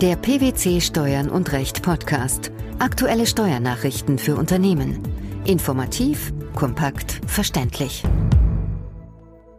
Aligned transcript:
Der 0.00 0.14
PwC 0.14 0.80
Steuern 0.80 1.28
und 1.28 1.50
Recht 1.50 1.82
Podcast. 1.82 2.52
Aktuelle 2.78 3.26
Steuernachrichten 3.26 4.20
für 4.20 4.36
Unternehmen. 4.36 5.02
Informativ, 5.44 6.32
kompakt, 6.54 7.20
verständlich. 7.26 8.04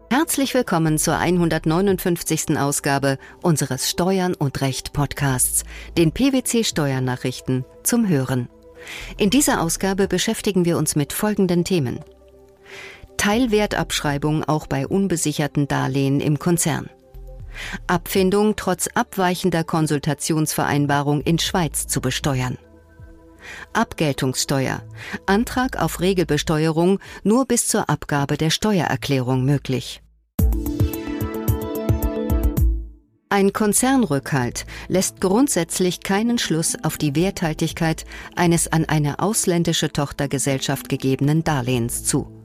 Herzlich 0.09 0.53
willkommen 0.53 0.97
zur 0.97 1.17
159. 1.17 2.57
Ausgabe 2.57 3.17
unseres 3.41 3.89
Steuern 3.89 4.33
und 4.33 4.61
Recht 4.61 4.93
Podcasts, 4.93 5.65
den 5.97 6.13
PwC 6.13 6.63
Steuernachrichten 6.63 7.65
zum 7.83 8.07
Hören. 8.07 8.47
In 9.17 9.29
dieser 9.29 9.61
Ausgabe 9.61 10.07
beschäftigen 10.07 10.63
wir 10.63 10.77
uns 10.77 10.95
mit 10.95 11.11
folgenden 11.11 11.65
Themen. 11.65 11.99
Teilwertabschreibung 13.17 14.45
auch 14.45 14.67
bei 14.67 14.87
unbesicherten 14.87 15.67
Darlehen 15.67 16.21
im 16.21 16.39
Konzern. 16.39 16.89
Abfindung 17.87 18.55
trotz 18.55 18.87
abweichender 18.93 19.63
Konsultationsvereinbarung 19.63 21.21
in 21.21 21.39
Schweiz 21.39 21.87
zu 21.87 22.01
besteuern. 22.01 22.57
Abgeltungssteuer. 23.73 24.81
Antrag 25.25 25.81
auf 25.81 26.01
Regelbesteuerung 26.01 26.99
nur 27.23 27.45
bis 27.45 27.67
zur 27.67 27.89
Abgabe 27.89 28.37
der 28.37 28.49
Steuererklärung 28.49 29.45
möglich. 29.45 30.01
Ein 33.31 33.53
Konzernrückhalt 33.53 34.65
lässt 34.87 35.21
grundsätzlich 35.21 36.01
keinen 36.01 36.39
Schluss 36.39 36.75
auf 36.83 36.97
die 36.97 37.15
Werthaltigkeit 37.15 38.05
eines 38.35 38.71
an 38.71 38.85
eine 38.85 39.19
ausländische 39.19 39.93
Tochtergesellschaft 39.93 40.89
gegebenen 40.89 41.43
Darlehens 41.43 42.03
zu. 42.03 42.38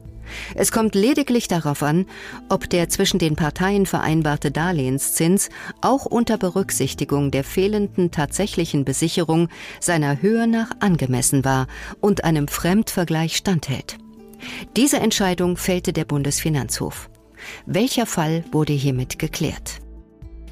Es 0.55 0.71
kommt 0.71 0.95
lediglich 0.95 1.47
darauf 1.47 1.83
an, 1.83 2.05
ob 2.49 2.69
der 2.69 2.89
zwischen 2.89 3.19
den 3.19 3.35
Parteien 3.35 3.85
vereinbarte 3.85 4.51
Darlehenszins 4.51 5.49
auch 5.81 6.05
unter 6.05 6.37
Berücksichtigung 6.37 7.31
der 7.31 7.43
fehlenden 7.43 8.11
tatsächlichen 8.11 8.85
Besicherung 8.85 9.49
seiner 9.79 10.21
Höhe 10.21 10.47
nach 10.47 10.71
angemessen 10.79 11.45
war 11.45 11.67
und 12.01 12.23
einem 12.23 12.47
Fremdvergleich 12.47 13.35
standhält. 13.35 13.97
Diese 14.75 14.97
Entscheidung 14.97 15.57
fällte 15.57 15.93
der 15.93 16.05
Bundesfinanzhof. 16.05 17.09
Welcher 17.65 18.05
Fall 18.05 18.43
wurde 18.51 18.73
hiermit 18.73 19.19
geklärt? 19.19 19.84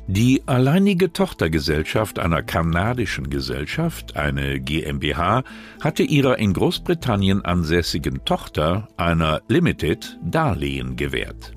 Die 0.07 0.43
alleinige 0.47 1.13
Tochtergesellschaft 1.13 2.19
einer 2.19 2.43
kanadischen 2.43 3.29
Gesellschaft, 3.29 4.17
eine 4.17 4.59
GmbH, 4.59 5.43
hatte 5.79 6.03
ihrer 6.03 6.39
in 6.39 6.51
Großbritannien 6.51 7.45
ansässigen 7.45 8.25
Tochter, 8.25 8.89
einer 8.97 9.41
Limited, 9.47 10.19
Darlehen 10.21 10.97
gewährt. 10.97 11.53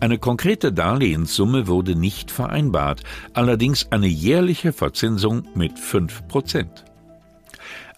Eine 0.00 0.18
konkrete 0.18 0.72
Darlehenssumme 0.72 1.68
wurde 1.68 1.94
nicht 1.94 2.32
vereinbart, 2.32 3.04
allerdings 3.32 3.92
eine 3.92 4.08
jährliche 4.08 4.72
Verzinsung 4.72 5.46
mit 5.54 5.78
5 5.78 6.26
Prozent. 6.26 6.84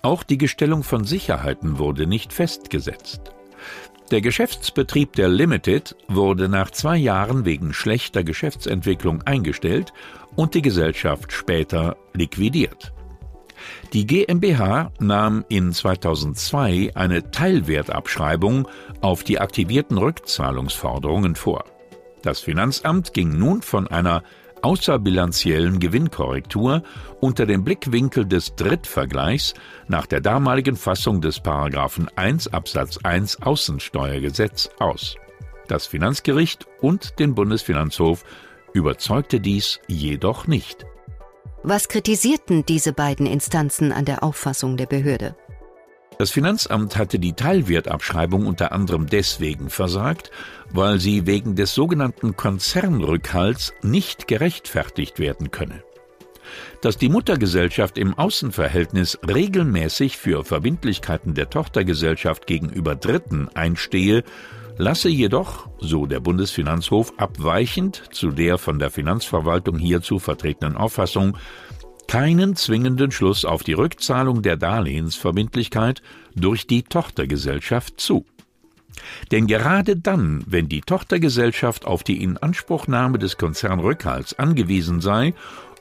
Auch 0.02 0.24
die 0.24 0.36
Gestellung 0.36 0.82
von 0.82 1.04
Sicherheiten 1.04 1.78
wurde 1.78 2.06
nicht 2.06 2.34
festgesetzt. 2.34 3.32
Der 4.10 4.20
Geschäftsbetrieb 4.20 5.14
der 5.14 5.28
Limited 5.28 5.96
wurde 6.08 6.48
nach 6.48 6.70
zwei 6.70 6.96
Jahren 6.96 7.46
wegen 7.46 7.72
schlechter 7.72 8.22
Geschäftsentwicklung 8.22 9.22
eingestellt 9.22 9.94
und 10.36 10.54
die 10.54 10.62
Gesellschaft 10.62 11.32
später 11.32 11.96
liquidiert. 12.12 12.92
Die 13.94 14.06
GmbH 14.06 14.92
nahm 14.98 15.44
in 15.48 15.72
2002 15.72 16.90
eine 16.94 17.30
Teilwertabschreibung 17.30 18.68
auf 19.00 19.24
die 19.24 19.40
aktivierten 19.40 19.96
Rückzahlungsforderungen 19.96 21.34
vor. 21.34 21.64
Das 22.22 22.40
Finanzamt 22.40 23.14
ging 23.14 23.38
nun 23.38 23.62
von 23.62 23.88
einer 23.88 24.22
außerbilanziellen 24.64 25.78
Gewinnkorrektur 25.78 26.82
unter 27.20 27.44
dem 27.44 27.64
Blickwinkel 27.64 28.24
des 28.24 28.56
Drittvergleichs 28.56 29.54
nach 29.88 30.06
der 30.06 30.20
damaligen 30.20 30.76
Fassung 30.76 31.20
des 31.20 31.40
Paragraphen 31.40 32.08
1 32.16 32.48
Absatz 32.48 32.98
1 33.02 33.42
Außensteuergesetz 33.42 34.70
aus. 34.78 35.16
Das 35.68 35.86
Finanzgericht 35.86 36.66
und 36.80 37.18
den 37.18 37.34
Bundesfinanzhof 37.34 38.24
überzeugte 38.72 39.38
dies 39.38 39.80
jedoch 39.86 40.46
nicht. 40.46 40.86
Was 41.62 41.88
kritisierten 41.88 42.64
diese 42.66 42.92
beiden 42.92 43.26
Instanzen 43.26 43.92
an 43.92 44.04
der 44.04 44.22
Auffassung 44.22 44.76
der 44.76 44.86
Behörde? 44.86 45.36
Das 46.18 46.30
Finanzamt 46.30 46.96
hatte 46.96 47.18
die 47.18 47.32
Teilwertabschreibung 47.32 48.46
unter 48.46 48.70
anderem 48.70 49.06
deswegen 49.06 49.68
versagt, 49.68 50.30
weil 50.70 51.00
sie 51.00 51.26
wegen 51.26 51.56
des 51.56 51.74
sogenannten 51.74 52.36
Konzernrückhalts 52.36 53.72
nicht 53.82 54.28
gerechtfertigt 54.28 55.18
werden 55.18 55.50
könne. 55.50 55.82
Dass 56.82 56.98
die 56.98 57.08
Muttergesellschaft 57.08 57.98
im 57.98 58.14
Außenverhältnis 58.14 59.18
regelmäßig 59.26 60.16
für 60.16 60.44
Verbindlichkeiten 60.44 61.34
der 61.34 61.50
Tochtergesellschaft 61.50 62.46
gegenüber 62.46 62.94
Dritten 62.94 63.48
einstehe, 63.54 64.22
lasse 64.76 65.08
jedoch, 65.08 65.68
so 65.80 66.06
der 66.06 66.20
Bundesfinanzhof 66.20 67.12
abweichend 67.16 68.02
zu 68.12 68.30
der 68.30 68.58
von 68.58 68.78
der 68.78 68.90
Finanzverwaltung 68.90 69.78
hierzu 69.78 70.18
vertretenen 70.18 70.76
Auffassung, 70.76 71.36
keinen 72.08 72.56
zwingenden 72.56 73.10
Schluss 73.10 73.44
auf 73.44 73.62
die 73.62 73.72
Rückzahlung 73.72 74.42
der 74.42 74.56
Darlehensverbindlichkeit 74.56 76.02
durch 76.34 76.66
die 76.66 76.82
Tochtergesellschaft 76.82 78.00
zu. 78.00 78.24
Denn 79.30 79.46
gerade 79.46 79.96
dann, 79.96 80.44
wenn 80.46 80.68
die 80.68 80.80
Tochtergesellschaft 80.80 81.84
auf 81.84 82.04
die 82.04 82.22
Inanspruchnahme 82.22 83.18
des 83.18 83.36
Konzernrückhalts 83.36 84.38
angewiesen 84.38 85.00
sei, 85.00 85.34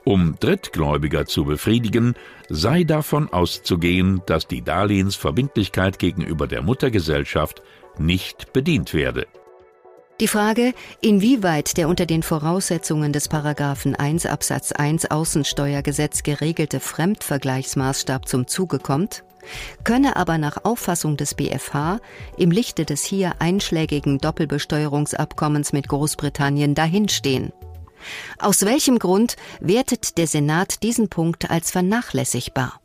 um 0.04 0.36
Drittgläubiger 0.40 1.26
zu 1.26 1.46
befriedigen, 1.46 2.16
sei 2.50 2.84
davon 2.84 3.32
auszugehen, 3.32 4.22
dass 4.26 4.48
die 4.48 4.62
Darlehensverbindlichkeit 4.62 6.00
gegenüber 6.00 6.48
der 6.48 6.62
Muttergesellschaft 6.62 7.62
nicht 7.98 8.52
bedient 8.54 8.94
werde. 8.94 9.28
Die 10.20 10.28
Frage, 10.28 10.74
inwieweit 11.02 11.76
der 11.76 11.90
unter 11.90 12.06
den 12.06 12.22
Voraussetzungen 12.22 13.12
des 13.12 13.28
Paragraphen 13.28 13.96
1 13.96 14.28
Absatz 14.28 14.72
1 14.72 15.10
Außensteuergesetz 15.10 16.22
geregelte 16.22 16.80
Fremdvergleichsmaßstab 16.80 18.28
zum 18.28 18.46
Zuge 18.46 18.78
kommt, 18.78 19.24
könne 19.84 20.16
aber 20.16 20.38
nach 20.38 20.66
Auffassung 20.66 21.18
des 21.18 21.34
BfH 21.34 22.00
im 22.38 22.52
Lichte 22.52 22.86
des 22.86 23.04
hier 23.04 23.34
einschlägigen 23.40 24.20
Doppelbesteuerungsabkommens 24.20 25.74
mit 25.74 25.88
Großbritannien 25.88 26.76
dahinstehen. 26.76 27.52
Aus 28.38 28.66
welchem 28.66 29.00
Grund 29.00 29.36
wertet 29.62 30.20
der 30.20 30.28
Senat 30.28 30.84
diesen 30.84 31.10
Punkt 31.10 31.50
als 31.50 31.72
vernachlässigbar? 31.72 32.80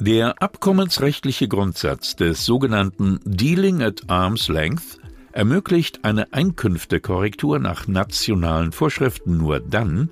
Der 0.00 0.42
abkommensrechtliche 0.42 1.48
Grundsatz 1.48 2.16
des 2.16 2.44
sogenannten 2.44 3.20
Dealing 3.24 3.82
at 3.82 4.02
Arm's 4.08 4.48
Length 4.48 4.98
ermöglicht 5.32 6.04
eine 6.04 6.32
Einkünftekorrektur 6.32 7.58
nach 7.58 7.86
nationalen 7.86 8.72
Vorschriften 8.72 9.36
nur 9.36 9.60
dann, 9.60 10.10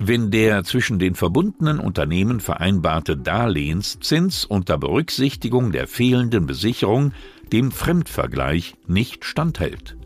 wenn 0.00 0.30
der 0.30 0.64
zwischen 0.64 0.98
den 0.98 1.14
verbundenen 1.14 1.80
Unternehmen 1.80 2.40
vereinbarte 2.40 3.16
Darlehenszins 3.16 4.44
unter 4.44 4.78
Berücksichtigung 4.78 5.72
der 5.72 5.88
fehlenden 5.88 6.46
Besicherung 6.46 7.12
dem 7.52 7.72
Fremdvergleich 7.72 8.74
nicht 8.86 9.24
standhält. 9.24 9.96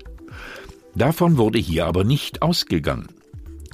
Davon 0.94 1.36
wurde 1.36 1.58
hier 1.58 1.86
aber 1.86 2.04
nicht 2.04 2.42
ausgegangen. 2.42 3.08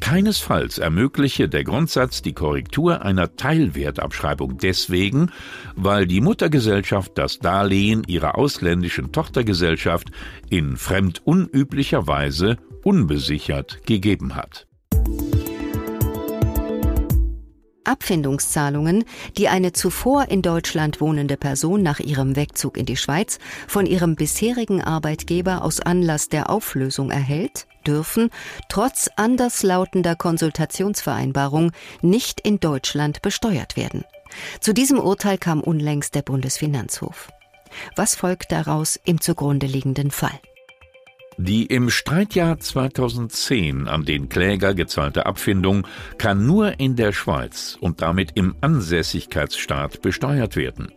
Keinesfalls 0.08 0.78
ermögliche 0.78 1.50
der 1.50 1.64
Grundsatz 1.64 2.22
die 2.22 2.32
Korrektur 2.32 3.02
einer 3.02 3.36
Teilwertabschreibung 3.36 4.56
deswegen, 4.56 5.32
weil 5.76 6.06
die 6.06 6.22
Muttergesellschaft 6.22 7.19
das 7.19 7.41
Darlehen 7.41 8.04
ihrer 8.06 8.38
ausländischen 8.38 9.12
Tochtergesellschaft 9.12 10.10
in 10.48 10.78
fremdunüblicher 10.78 12.06
Weise 12.06 12.56
unbesichert 12.82 13.84
gegeben 13.84 14.34
hat. 14.34 14.66
Abfindungszahlungen, 17.88 19.05
die 19.37 19.49
eine 19.49 19.73
zuvor 19.73 20.29
in 20.29 20.43
Deutschland 20.43 21.00
wohnende 21.00 21.37
Person 21.37 21.82
nach 21.82 21.99
ihrem 21.99 22.37
Wegzug 22.37 22.76
in 22.76 22.87
die 22.87 22.96
Schweiz 22.96 23.38
von 23.67 23.87
ihrem 23.87 24.14
bisherigen 24.14 24.82
Arbeitgeber 24.82 25.64
aus 25.64 25.81
Anlass 25.81 26.29
der 26.29 26.50
Auflösung 26.50 27.11
erhält, 27.11 27.67
dürfen, 27.87 28.31
trotz 28.69 29.08
anderslautender 29.17 30.14
Konsultationsvereinbarung, 30.14 31.73
nicht 32.02 32.40
in 32.40 32.61
Deutschland 32.61 33.23
besteuert 33.23 33.76
werden. 33.76 34.05
Zu 34.61 34.75
diesem 34.75 35.00
Urteil 35.00 35.38
kam 35.38 35.61
unlängst 35.61 36.14
der 36.14 36.23
Bundesfinanzhof. 36.23 37.29
Was 37.96 38.14
folgt 38.14 38.52
daraus 38.52 38.99
im 39.05 39.20
zugrunde 39.20 39.67
liegenden 39.67 40.11
Fall? 40.11 40.38
Die 41.40 41.67
im 41.67 41.88
Streitjahr 41.88 42.58
2010 42.58 43.87
an 43.87 44.05
den 44.05 44.29
Kläger 44.29 44.75
gezahlte 44.75 45.25
Abfindung 45.26 45.87
kann 46.19 46.44
nur 46.44 46.81
in 46.81 46.96
der 46.96 47.12
Schweiz 47.12 47.79
und 47.81 48.02
damit 48.02 48.32
im 48.35 48.56
Ansässigkeitsstaat 48.61 50.02
besteuert 50.02 50.56
werden. 50.56 50.90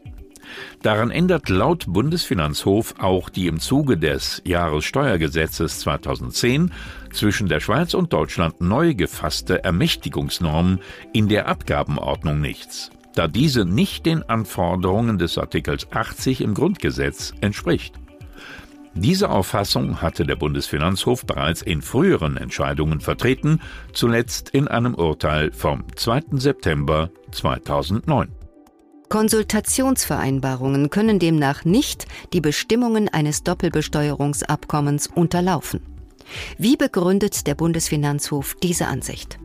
Daran 0.82 1.12
ändert 1.12 1.50
laut 1.50 1.86
Bundesfinanzhof 1.88 2.96
auch 2.98 3.30
die 3.30 3.46
im 3.46 3.60
Zuge 3.60 4.00
des 4.00 4.42
Jahressteuergesetzes 4.44 5.80
2010 5.82 6.72
zwischen 7.14 7.48
der 7.48 7.60
Schweiz 7.60 7.94
und 7.94 8.12
Deutschland 8.12 8.62
neu 8.62 8.96
gefasste 8.96 9.64
Ermächtigungsnorm 9.64 10.80
in 11.14 11.30
der 11.30 11.48
Abgabenordnung 11.50 12.42
nichts, 12.42 12.90
da 13.14 13.28
diese 13.28 13.64
nicht 13.64 14.08
den 14.08 14.24
Anforderungen 14.24 15.20
des 15.20 15.38
Artikels 15.38 15.92
80 15.92 16.42
im 16.42 16.56
Grundgesetz 16.56 17.32
entspricht. 17.42 18.02
Diese 18.94 19.30
Auffassung 19.30 20.02
hatte 20.02 20.26
der 20.26 20.36
Bundesfinanzhof 20.36 21.26
bereits 21.26 21.62
in 21.62 21.82
früheren 21.82 22.36
Entscheidungen 22.36 23.00
vertreten, 23.00 23.62
zuletzt 23.94 24.50
in 24.50 24.68
einem 24.68 24.96
Urteil 24.96 25.52
vom 25.54 25.86
2. 25.96 26.24
September 26.34 27.10
2009. 27.32 28.30
Konsultationsvereinbarungen 29.08 30.90
können 30.90 31.20
demnach 31.20 31.66
nicht 31.66 32.06
die 32.34 32.42
Bestimmungen 32.42 33.10
eines 33.10 33.44
Doppelbesteuerungsabkommens 33.44 35.08
unterlaufen. 35.08 35.82
Wie 36.58 36.78
begründet 36.78 37.46
der 37.48 37.56
Bundesfinanzhof 37.56 38.56
diese 38.62 38.88
Ansicht? 38.88 39.41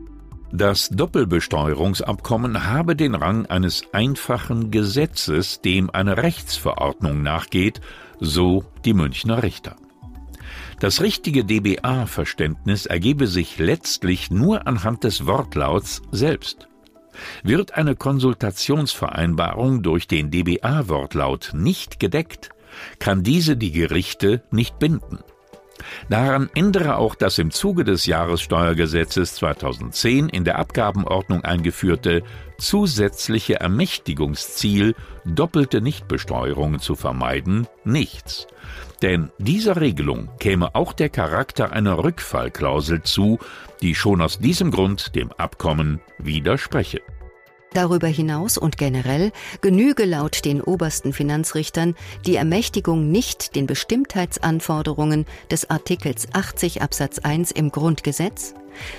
Das 0.51 0.89
Doppelbesteuerungsabkommen 0.89 2.65
habe 2.65 2.95
den 2.95 3.15
Rang 3.15 3.45
eines 3.47 3.83
einfachen 3.91 4.71
Gesetzes, 4.71 5.61
dem 5.61 5.89
eine 5.89 6.17
Rechtsverordnung 6.17 7.21
nachgeht, 7.21 7.81
so 8.19 8.63
die 8.85 8.93
Münchner 8.93 9.43
Richter. 9.43 9.75
Das 10.79 11.01
richtige 11.01 11.43
DBA-Verständnis 11.43 12.85
ergebe 12.85 13.27
sich 13.27 13.57
letztlich 13.57 14.31
nur 14.31 14.67
anhand 14.67 15.03
des 15.03 15.25
Wortlauts 15.25 16.01
selbst. 16.11 16.67
Wird 17.43 17.73
eine 17.73 17.95
Konsultationsvereinbarung 17.95 19.81
durch 19.81 20.07
den 20.07 20.31
DBA-Wortlaut 20.31 21.51
nicht 21.55 21.99
gedeckt, 21.99 22.51
kann 22.99 23.23
diese 23.23 23.57
die 23.57 23.71
Gerichte 23.71 24.43
nicht 24.51 24.79
binden. 24.79 25.19
Daran 26.09 26.49
ändere 26.55 26.97
auch 26.97 27.15
das 27.15 27.37
im 27.37 27.51
Zuge 27.51 27.83
des 27.83 28.05
Jahressteuergesetzes 28.05 29.35
2010 29.35 30.29
in 30.29 30.43
der 30.43 30.59
Abgabenordnung 30.59 31.43
eingeführte 31.43 32.23
zusätzliche 32.57 33.59
Ermächtigungsziel, 33.59 34.95
doppelte 35.25 35.81
Nichtbesteuerungen 35.81 36.79
zu 36.79 36.95
vermeiden, 36.95 37.67
nichts. 37.83 38.47
Denn 39.01 39.31
dieser 39.37 39.79
Regelung 39.79 40.29
käme 40.39 40.73
auch 40.73 40.93
der 40.93 41.09
Charakter 41.09 41.71
einer 41.71 42.03
Rückfallklausel 42.03 43.03
zu, 43.03 43.37
die 43.81 43.93
schon 43.93 44.21
aus 44.21 44.39
diesem 44.39 44.71
Grund 44.71 45.15
dem 45.15 45.31
Abkommen 45.33 46.01
widerspreche. 46.17 47.01
Darüber 47.73 48.07
hinaus 48.07 48.57
und 48.57 48.77
generell 48.77 49.31
genüge 49.61 50.05
laut 50.05 50.45
den 50.45 50.61
obersten 50.61 51.13
Finanzrichtern 51.13 51.95
die 52.25 52.35
Ermächtigung 52.35 53.11
nicht 53.11 53.55
den 53.55 53.67
Bestimmtheitsanforderungen 53.67 55.25
des 55.51 55.69
Artikels 55.69 56.27
80 56.33 56.81
Absatz 56.81 57.19
1 57.19 57.51
im 57.51 57.71
Grundgesetz, 57.71 58.53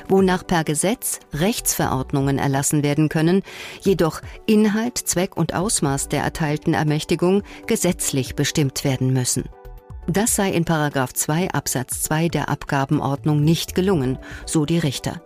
wonach 0.08 0.46
per 0.46 0.64
Gesetz 0.64 1.20
Rechtsverordnungen 1.32 2.38
erlassen 2.38 2.82
werden 2.82 3.08
können, 3.08 3.42
jedoch 3.80 4.20
Inhalt, 4.46 4.98
Zweck 4.98 5.36
und 5.36 5.54
Ausmaß 5.54 6.08
der 6.08 6.22
erteilten 6.22 6.74
Ermächtigung 6.74 7.42
gesetzlich 7.66 8.36
bestimmt 8.36 8.84
werden 8.84 9.12
müssen. 9.12 9.44
Das 10.06 10.36
sei 10.36 10.50
in 10.50 10.64
2 10.64 11.50
Absatz 11.50 12.02
2 12.02 12.28
der 12.28 12.48
Abgabenordnung 12.48 13.42
nicht 13.42 13.74
gelungen, 13.74 14.18
so 14.46 14.64
die 14.64 14.78
Richter. 14.78 15.20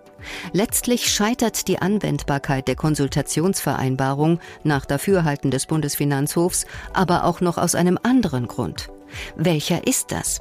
Letztlich 0.52 1.10
scheitert 1.10 1.68
die 1.68 1.78
Anwendbarkeit 1.78 2.68
der 2.68 2.76
Konsultationsvereinbarung 2.76 4.40
nach 4.64 4.86
Dafürhalten 4.86 5.50
des 5.50 5.66
Bundesfinanzhofs 5.66 6.66
aber 6.92 7.24
auch 7.24 7.40
noch 7.40 7.58
aus 7.58 7.74
einem 7.74 7.98
anderen 8.02 8.46
Grund. 8.46 8.88
Welcher 9.36 9.86
ist 9.86 10.12
das? 10.12 10.40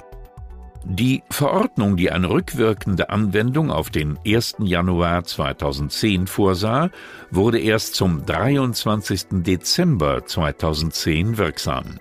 Die 0.84 1.22
Verordnung, 1.30 1.96
die 1.96 2.10
eine 2.10 2.28
rückwirkende 2.28 3.10
Anwendung 3.10 3.70
auf 3.70 3.90
den 3.90 4.18
1. 4.26 4.56
Januar 4.58 5.22
2010 5.22 6.26
vorsah, 6.26 6.90
wurde 7.30 7.60
erst 7.60 7.94
zum 7.94 8.26
23. 8.26 9.26
Dezember 9.42 10.26
2010 10.26 11.38
wirksam. 11.38 11.98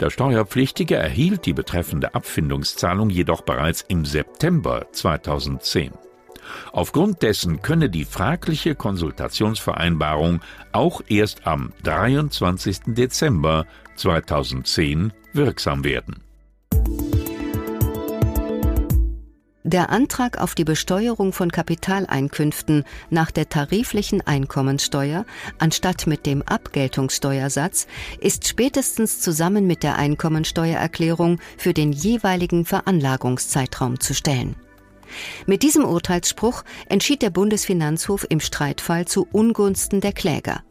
Der 0.00 0.08
Steuerpflichtige 0.10 0.96
erhielt 0.96 1.44
die 1.44 1.52
betreffende 1.52 2.14
Abfindungszahlung 2.14 3.10
jedoch 3.10 3.42
bereits 3.42 3.84
im 3.88 4.06
September 4.06 4.86
2010. 4.90 5.92
Aufgrund 6.72 7.22
dessen 7.22 7.62
könne 7.62 7.90
die 7.90 8.04
fragliche 8.04 8.74
Konsultationsvereinbarung 8.74 10.40
auch 10.72 11.02
erst 11.08 11.46
am 11.46 11.72
23. 11.84 12.80
Dezember 12.86 13.66
2010 13.96 15.12
wirksam 15.32 15.84
werden. 15.84 16.22
Der 19.68 19.90
Antrag 19.90 20.38
auf 20.38 20.54
die 20.54 20.64
Besteuerung 20.64 21.34
von 21.34 21.52
Kapitaleinkünften 21.52 22.84
nach 23.10 23.30
der 23.30 23.50
tariflichen 23.50 24.26
Einkommenssteuer 24.26 25.26
anstatt 25.58 26.06
mit 26.06 26.24
dem 26.24 26.40
Abgeltungssteuersatz 26.40 27.86
ist 28.18 28.48
spätestens 28.48 29.20
zusammen 29.20 29.66
mit 29.66 29.82
der 29.82 29.96
Einkommensteuererklärung 29.96 31.38
für 31.58 31.74
den 31.74 31.92
jeweiligen 31.92 32.64
Veranlagungszeitraum 32.64 34.00
zu 34.00 34.14
stellen. 34.14 34.56
Mit 35.46 35.62
diesem 35.62 35.84
Urteilsspruch 35.84 36.64
entschied 36.88 37.22
der 37.22 37.30
Bundesfinanzhof 37.30 38.26
im 38.28 38.40
Streitfall 38.40 39.06
zu 39.06 39.26
Ungunsten 39.30 40.00
der 40.00 40.12
Kläger. 40.12 40.62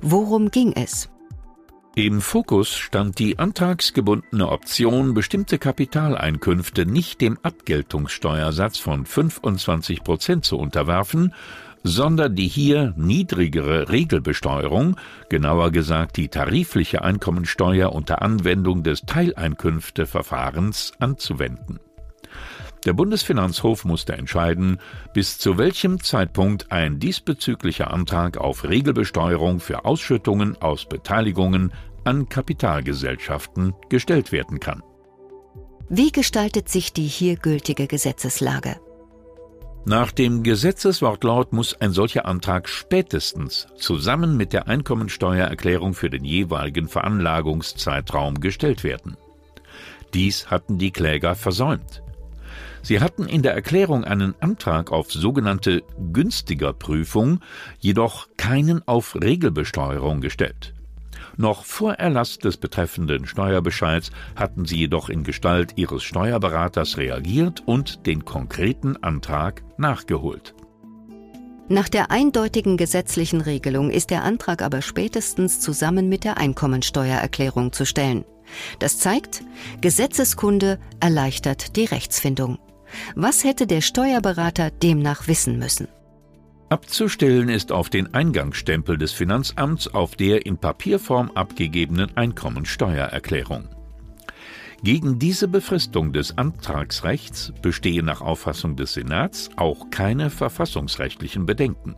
Worum 0.00 0.50
ging 0.50 0.72
es? 0.72 1.08
Im 1.94 2.22
Fokus 2.22 2.74
stand 2.74 3.18
die 3.18 3.38
antragsgebundene 3.38 4.48
Option, 4.48 5.12
bestimmte 5.12 5.58
Kapitaleinkünfte 5.58 6.86
nicht 6.86 7.20
dem 7.20 7.38
Abgeltungssteuersatz 7.42 8.78
von 8.78 9.04
25 9.04 10.02
Prozent 10.02 10.46
zu 10.46 10.56
unterwerfen, 10.56 11.34
sondern 11.84 12.34
die 12.34 12.48
hier 12.48 12.94
niedrigere 12.96 13.90
Regelbesteuerung, 13.90 14.96
genauer 15.28 15.70
gesagt 15.70 16.16
die 16.16 16.28
tarifliche 16.28 17.02
Einkommensteuer 17.02 17.92
unter 17.92 18.22
Anwendung 18.22 18.82
des 18.82 19.02
Teileinkünfteverfahrens 19.02 20.92
anzuwenden. 20.98 21.78
Der 22.84 22.94
Bundesfinanzhof 22.94 23.84
musste 23.84 24.14
entscheiden, 24.14 24.78
bis 25.14 25.38
zu 25.38 25.56
welchem 25.56 26.02
Zeitpunkt 26.02 26.72
ein 26.72 26.98
diesbezüglicher 26.98 27.92
Antrag 27.92 28.38
auf 28.38 28.64
Regelbesteuerung 28.64 29.60
für 29.60 29.84
Ausschüttungen 29.84 30.60
aus 30.60 30.86
Beteiligungen 30.86 31.72
an 32.04 32.28
Kapitalgesellschaften 32.28 33.74
gestellt 33.88 34.32
werden 34.32 34.58
kann. 34.58 34.82
Wie 35.88 36.10
gestaltet 36.10 36.68
sich 36.68 36.92
die 36.92 37.06
hier 37.06 37.36
gültige 37.36 37.86
Gesetzeslage? 37.86 38.80
Nach 39.84 40.12
dem 40.12 40.42
Gesetzeswortlaut 40.42 41.52
muss 41.52 41.80
ein 41.80 41.92
solcher 41.92 42.24
Antrag 42.24 42.68
spätestens 42.68 43.66
zusammen 43.76 44.36
mit 44.36 44.52
der 44.52 44.68
Einkommensteuererklärung 44.68 45.94
für 45.94 46.08
den 46.08 46.24
jeweiligen 46.24 46.88
Veranlagungszeitraum 46.88 48.40
gestellt 48.40 48.84
werden. 48.84 49.16
Dies 50.14 50.50
hatten 50.50 50.78
die 50.78 50.92
Kläger 50.92 51.34
versäumt. 51.34 52.02
Sie 52.82 53.00
hatten 53.00 53.26
in 53.26 53.42
der 53.42 53.54
Erklärung 53.54 54.04
einen 54.04 54.34
Antrag 54.40 54.90
auf 54.90 55.12
sogenannte 55.12 55.82
günstiger 56.12 56.72
Prüfung, 56.72 57.40
jedoch 57.78 58.28
keinen 58.36 58.86
auf 58.86 59.14
Regelbesteuerung 59.14 60.20
gestellt. 60.20 60.74
Noch 61.36 61.64
vor 61.64 61.94
Erlass 61.94 62.38
des 62.38 62.56
betreffenden 62.56 63.26
Steuerbescheids 63.26 64.10
hatten 64.36 64.66
sie 64.66 64.76
jedoch 64.76 65.08
in 65.08 65.24
Gestalt 65.24 65.74
ihres 65.76 66.02
Steuerberaters 66.02 66.98
reagiert 66.98 67.62
und 67.64 68.06
den 68.06 68.24
konkreten 68.24 68.96
Antrag 69.02 69.62
nachgeholt. 69.78 70.54
Nach 71.68 71.88
der 71.88 72.10
eindeutigen 72.10 72.76
gesetzlichen 72.76 73.40
Regelung 73.40 73.90
ist 73.90 74.10
der 74.10 74.24
Antrag 74.24 74.60
aber 74.60 74.82
spätestens 74.82 75.60
zusammen 75.60 76.08
mit 76.08 76.24
der 76.24 76.36
Einkommensteuererklärung 76.36 77.72
zu 77.72 77.86
stellen. 77.86 78.24
Das 78.78 78.98
zeigt, 78.98 79.42
Gesetzeskunde 79.80 80.78
erleichtert 81.00 81.76
die 81.76 81.86
Rechtsfindung. 81.86 82.58
Was 83.14 83.44
hätte 83.44 83.66
der 83.66 83.80
Steuerberater 83.80 84.70
demnach 84.70 85.28
wissen 85.28 85.58
müssen? 85.58 85.88
Abzustellen 86.68 87.50
ist 87.50 87.70
auf 87.70 87.90
den 87.90 88.14
Eingangsstempel 88.14 88.96
des 88.96 89.12
Finanzamts 89.12 89.88
auf 89.88 90.16
der 90.16 90.46
in 90.46 90.56
Papierform 90.56 91.30
abgegebenen 91.34 92.16
Einkommensteuererklärung. 92.16 93.68
Gegen 94.82 95.18
diese 95.18 95.48
Befristung 95.48 96.12
des 96.12 96.38
Antragsrechts 96.38 97.52
bestehe 97.62 98.02
nach 98.02 98.20
Auffassung 98.20 98.74
des 98.74 98.94
Senats 98.94 99.50
auch 99.56 99.90
keine 99.90 100.30
verfassungsrechtlichen 100.30 101.46
Bedenken. 101.46 101.94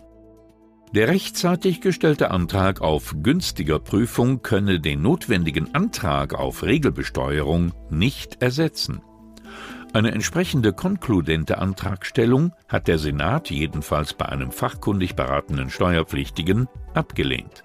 Der 0.94 1.08
rechtzeitig 1.08 1.80
gestellte 1.80 2.30
Antrag 2.30 2.80
auf 2.80 3.14
günstiger 3.22 3.78
Prüfung 3.78 4.42
könne 4.42 4.80
den 4.80 5.02
notwendigen 5.02 5.74
Antrag 5.74 6.34
auf 6.34 6.62
Regelbesteuerung 6.62 7.72
nicht 7.90 8.42
ersetzen. 8.42 9.00
Eine 9.94 10.10
entsprechende 10.10 10.72
konkludente 10.72 11.58
Antragstellung 11.58 12.52
hat 12.68 12.88
der 12.88 12.98
Senat 12.98 13.48
jedenfalls 13.48 14.12
bei 14.12 14.26
einem 14.26 14.50
fachkundig 14.50 15.14
beratenen 15.14 15.70
Steuerpflichtigen 15.70 16.66
abgelehnt. 16.94 17.62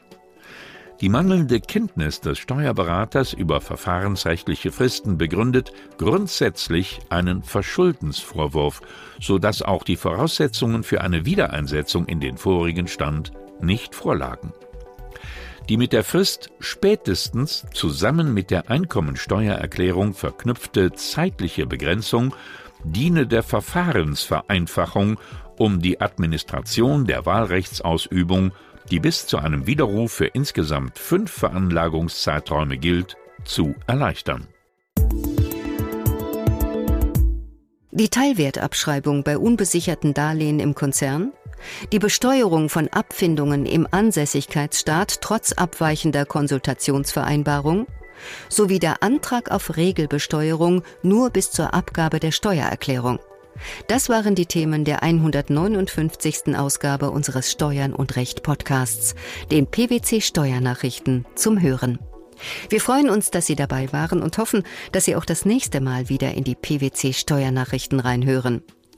Die 1.02 1.10
mangelnde 1.10 1.60
Kenntnis 1.60 2.22
des 2.22 2.38
Steuerberaters 2.38 3.34
über 3.34 3.62
verfahrensrechtliche 3.62 4.72
Fristen 4.72 5.18
begründet 5.18 5.72
grundsätzlich 5.98 7.00
einen 7.10 7.42
Verschuldensvorwurf, 7.42 8.82
so 9.20 9.40
dass 9.40 9.64
auch 9.64 9.84
die 9.84 9.98
Voraussetzungen 9.98 10.84
für 10.84 11.02
eine 11.02 11.26
Wiedereinsetzung 11.26 12.06
in 12.06 12.20
den 12.20 12.38
vorigen 12.38 12.88
Stand 12.88 13.32
nicht 13.60 13.96
vorlagen. 13.96 14.54
Die 15.70 15.78
mit 15.78 15.94
der 15.94 16.04
Frist 16.04 16.50
spätestens 16.60 17.64
zusammen 17.72 18.34
mit 18.34 18.50
der 18.50 18.72
Einkommensteuererklärung 18.72 20.16
verknüpfte 20.16 20.94
zeitliche 20.94 21.68
Begrenzung 21.68 22.34
diene 22.84 23.28
der 23.28 23.44
Verfahrensvereinfachung, 23.44 25.20
um 25.60 25.80
die 25.80 26.02
Administration 26.02 27.06
der 27.06 27.28
Wahlrechtsausübung, 27.28 28.52
die 28.90 29.00
bis 29.00 29.28
zu 29.28 29.38
einem 29.38 29.68
Widerruf 29.68 30.12
für 30.12 30.26
insgesamt 30.26 30.98
fünf 30.98 31.32
Veranlagungszeiträume 31.32 32.80
gilt, 32.80 33.16
zu 33.46 33.76
erleichtern. 33.86 34.48
Die 37.92 38.10
Teilwertabschreibung 38.10 39.24
bei 39.24 39.38
unbesicherten 39.38 40.16
Darlehen 40.16 40.60
im 40.60 40.74
Konzern 40.74 41.32
die 41.92 42.00
Besteuerung 42.00 42.70
von 42.70 42.88
Abfindungen 42.90 43.66
im 43.66 43.88
Ansässigkeitsstaat 43.90 45.22
trotz 45.22 45.54
abweichender 45.54 46.26
Konsultationsvereinbarung 46.26 47.88
sowie 48.50 48.80
der 48.80 49.02
Antrag 49.02 49.52
auf 49.52 49.78
Regelbesteuerung 49.78 50.84
nur 51.04 51.30
bis 51.30 51.52
zur 51.52 51.74
Abgabe 51.74 52.20
der 52.20 52.32
Steuererklärung. 52.32 53.20
Das 53.88 54.10
waren 54.10 54.36
die 54.36 54.46
Themen 54.46 54.86
der 54.86 55.04
159. 55.04 56.56
Ausgabe 56.56 57.12
unseres 57.12 57.52
Steuern 57.52 57.94
und 57.94 58.16
Recht 58.16 58.44
Podcasts, 58.44 59.16
den 59.52 59.68
PwC 59.68 60.22
Steuernachrichten 60.22 61.26
zum 61.36 61.62
Hören. 61.62 62.00
Wir 62.70 62.80
freuen 62.80 63.10
uns, 63.10 63.32
dass 63.32 63.48
Sie 63.48 63.56
dabei 63.56 63.92
waren 63.92 64.22
und 64.22 64.38
hoffen, 64.38 64.64
dass 64.94 65.06
Sie 65.06 65.16
auch 65.16 65.26
das 65.26 65.44
nächste 65.44 65.82
Mal 65.82 66.08
wieder 66.08 66.34
in 66.34 66.46
die 66.46 66.56
PwC 66.56 67.12
Steuernachrichten 67.12 68.00
reinhören. 68.00 68.64